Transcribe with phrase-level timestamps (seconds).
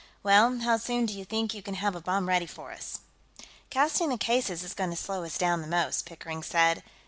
[0.23, 3.01] "Well, how soon do you think you can have a bomb ready for us?"
[3.69, 6.81] "Casting the cases is going to slow us down the most," Pickering said.